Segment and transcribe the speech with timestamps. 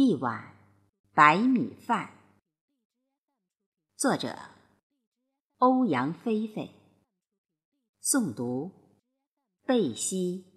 [0.00, 0.54] 一碗
[1.12, 2.12] 白米饭。
[3.96, 4.38] 作者：
[5.56, 6.70] 欧阳菲菲。
[8.00, 8.70] 诵读：
[9.66, 10.47] 贝西。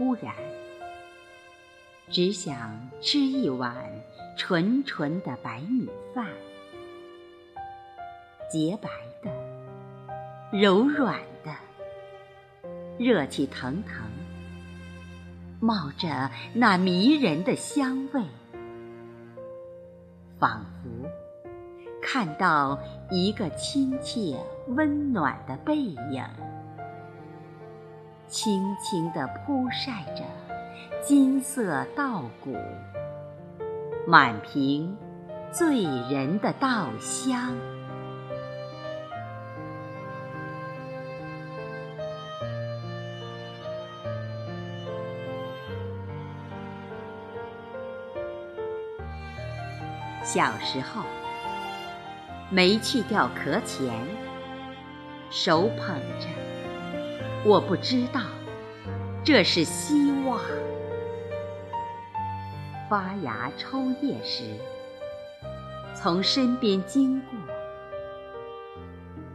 [0.00, 0.34] 忽然，
[2.08, 3.76] 只想吃一碗
[4.34, 6.26] 纯纯的白米饭，
[8.50, 8.88] 洁白
[9.22, 11.54] 的、柔软的、
[12.96, 14.02] 热气腾腾，
[15.60, 18.22] 冒着那迷人的香味，
[20.38, 21.10] 仿佛
[22.00, 22.78] 看到
[23.10, 26.24] 一个亲切温暖的背影。
[28.30, 30.22] 轻轻地铺晒着
[31.02, 32.56] 金色稻谷，
[34.06, 34.96] 满屏
[35.50, 37.52] 醉人的稻香。
[50.22, 51.02] 小时候，
[52.48, 53.92] 没去掉壳前，
[55.30, 56.49] 手捧着。
[57.42, 58.20] 我不知道，
[59.24, 60.38] 这是希望。
[62.88, 64.44] 发芽抽叶时，
[65.94, 67.38] 从身边经过。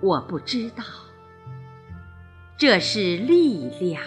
[0.00, 0.84] 我不知道，
[2.56, 4.00] 这是力量。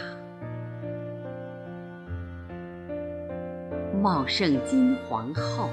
[4.02, 5.70] 茂盛金黄后，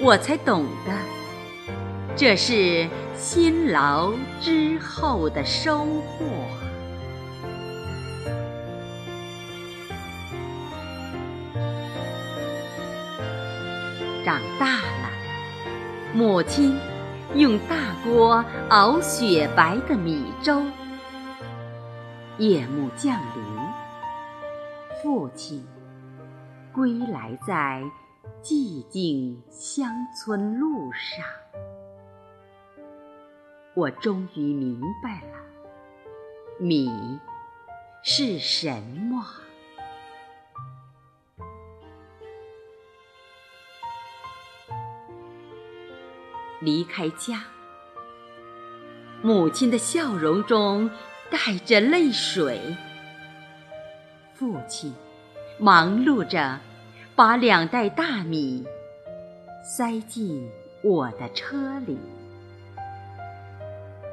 [0.00, 0.92] 我才懂得，
[2.14, 6.24] 这是辛劳之后的收获。
[14.24, 15.10] 长大了，
[16.14, 16.74] 母亲
[17.34, 20.64] 用大锅熬雪白的米粥。
[22.38, 23.44] 夜幕降临，
[25.02, 25.62] 父亲
[26.72, 27.84] 归来在
[28.42, 31.22] 寂静乡村路上。
[33.74, 35.38] 我终于明白了，
[36.58, 36.88] 米
[38.02, 39.22] 是什么。
[46.64, 47.42] 离开家，
[49.20, 50.90] 母亲的笑容中
[51.30, 52.58] 带着泪水。
[54.32, 54.94] 父亲
[55.58, 56.58] 忙碌着，
[57.14, 58.64] 把两袋大米
[59.62, 60.50] 塞进
[60.82, 61.98] 我的车里。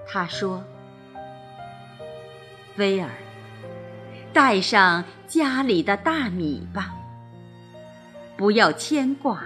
[0.06, 0.62] 他说
[2.76, 3.10] ：“菲儿，
[4.34, 6.94] 带上家里的大米吧，
[8.36, 9.42] 不要牵挂。”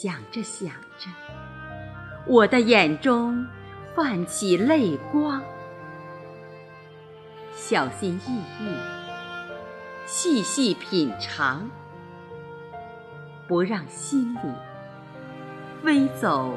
[0.00, 1.10] 想着想着，
[2.24, 3.44] 我的眼中
[3.96, 5.42] 泛起泪光。
[7.52, 8.76] 小心翼翼，
[10.06, 11.68] 细细品尝，
[13.48, 14.38] 不让心里
[15.82, 16.54] 飞走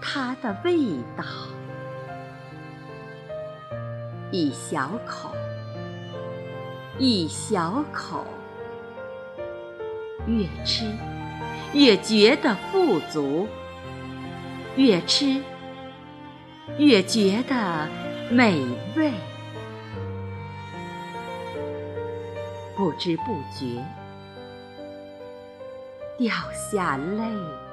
[0.00, 0.76] 它的味
[1.16, 1.24] 道。
[4.30, 5.32] 一小口，
[7.00, 8.24] 一小口，
[10.28, 10.88] 越吃。
[11.72, 13.46] 越觉得富足，
[14.76, 15.42] 越吃
[16.78, 17.88] 越觉得
[18.30, 18.60] 美
[18.96, 19.12] 味，
[22.76, 23.84] 不知不觉
[26.18, 26.34] 掉
[26.70, 27.65] 下泪。